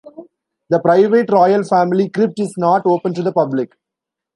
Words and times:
The 0.71 0.79
private 0.79 1.29
royal 1.31 1.63
family 1.63 2.09
crypt 2.09 2.39
is 2.39 2.55
not 2.57 2.87
open 2.87 3.13
to 3.13 3.21
the 3.21 3.31
public. 3.31 3.71